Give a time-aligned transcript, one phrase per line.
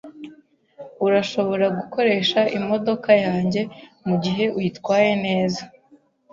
[1.05, 3.61] Urashobora gukoresha imodoka yanjye
[4.07, 5.61] mugihe uyitwaye neza.